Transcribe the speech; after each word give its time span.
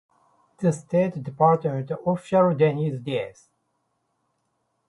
The 0.57 0.71
State 0.71 1.21
Department 1.21 1.91
official 2.07 2.55
denies 2.55 3.03
this. 3.03 3.49